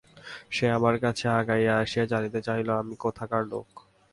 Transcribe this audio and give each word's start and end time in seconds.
সে 0.49 0.65
আমার 0.69 0.95
কাছে 0.99 1.25
আগাইয়া 1.31 1.73
আসিয়া 1.77 2.05
জানিতে 2.05 2.39
চাহিল, 2.41 2.69
আমি 2.81 2.95
কোথাকার 2.95 3.43
লোক। 3.47 3.67